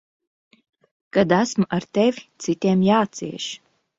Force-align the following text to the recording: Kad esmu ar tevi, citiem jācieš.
Kad 1.17 1.29
esmu 1.41 1.67
ar 1.77 1.85
tevi, 1.97 2.25
citiem 2.47 2.83
jācieš. 2.89 3.53